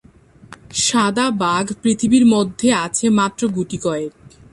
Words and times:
সাদা 0.83 1.25
বাঘ 1.37 1.65
পৃথিবীর 1.83 2.25
মধ্যে 2.25 2.67
আছে 2.85 3.05
মাত্র 3.09 3.41
গুটি 3.47 3.77
কয়েক। 3.77 4.13